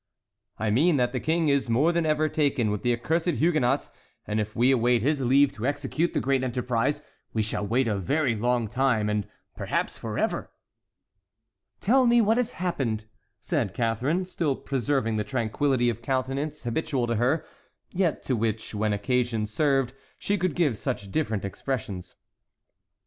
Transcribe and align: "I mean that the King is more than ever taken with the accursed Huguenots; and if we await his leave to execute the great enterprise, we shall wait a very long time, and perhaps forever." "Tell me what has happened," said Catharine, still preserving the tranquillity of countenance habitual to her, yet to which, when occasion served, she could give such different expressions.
"I 0.57 0.71
mean 0.71 0.97
that 0.97 1.11
the 1.11 1.19
King 1.19 1.47
is 1.49 1.69
more 1.69 1.91
than 1.91 2.07
ever 2.07 2.27
taken 2.27 2.71
with 2.71 2.81
the 2.81 2.91
accursed 2.91 3.27
Huguenots; 3.35 3.91
and 4.25 4.39
if 4.39 4.55
we 4.55 4.71
await 4.71 5.03
his 5.03 5.21
leave 5.21 5.51
to 5.53 5.67
execute 5.67 6.15
the 6.15 6.19
great 6.19 6.41
enterprise, 6.43 7.03
we 7.33 7.43
shall 7.43 7.67
wait 7.67 7.87
a 7.87 7.99
very 7.99 8.35
long 8.35 8.67
time, 8.67 9.09
and 9.11 9.27
perhaps 9.55 9.99
forever." 9.99 10.49
"Tell 11.79 12.07
me 12.07 12.19
what 12.19 12.37
has 12.37 12.53
happened," 12.53 13.05
said 13.39 13.75
Catharine, 13.75 14.25
still 14.25 14.55
preserving 14.55 15.17
the 15.17 15.23
tranquillity 15.23 15.87
of 15.87 16.01
countenance 16.01 16.63
habitual 16.63 17.05
to 17.05 17.17
her, 17.17 17.45
yet 17.91 18.23
to 18.23 18.35
which, 18.35 18.73
when 18.73 18.93
occasion 18.93 19.45
served, 19.45 19.93
she 20.17 20.35
could 20.35 20.55
give 20.55 20.79
such 20.79 21.11
different 21.11 21.45
expressions. 21.45 22.15